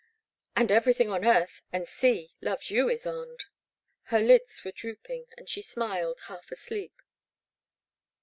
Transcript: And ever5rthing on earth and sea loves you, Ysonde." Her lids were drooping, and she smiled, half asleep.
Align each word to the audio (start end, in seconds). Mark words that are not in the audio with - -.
And 0.55 0.69
ever5rthing 0.71 1.13
on 1.13 1.23
earth 1.23 1.61
and 1.71 1.87
sea 1.87 2.33
loves 2.41 2.71
you, 2.71 2.87
Ysonde." 2.87 3.43
Her 4.05 4.17
lids 4.17 4.63
were 4.65 4.71
drooping, 4.71 5.27
and 5.37 5.47
she 5.47 5.61
smiled, 5.61 6.21
half 6.21 6.51
asleep. 6.51 6.95